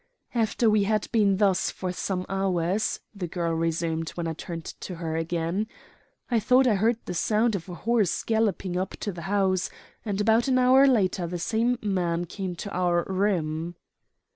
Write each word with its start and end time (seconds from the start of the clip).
"After 0.33 0.67
we 0.67 0.85
had 0.85 1.07
been 1.11 1.37
thus 1.37 1.69
for 1.69 1.91
some 1.91 2.25
hours," 2.27 3.01
the 3.13 3.27
girl 3.27 3.53
resumed 3.53 4.09
when 4.15 4.27
I 4.27 4.33
turned 4.33 4.65
to 4.65 4.95
her 4.95 5.15
again, 5.15 5.67
"I 6.31 6.39
thought 6.39 6.65
I 6.65 6.73
heard 6.73 6.97
the 7.05 7.13
sound 7.13 7.53
of 7.55 7.69
a 7.69 7.75
horse 7.75 8.23
galloping 8.23 8.77
up 8.79 8.93
to 9.01 9.11
the 9.11 9.21
house, 9.29 9.69
and 10.03 10.19
about 10.19 10.47
an 10.47 10.57
hour 10.57 10.87
later 10.87 11.27
the 11.27 11.37
same 11.37 11.77
man 11.83 12.25
came 12.25 12.55
to 12.55 12.71
our 12.75 13.03
room. 13.03 13.75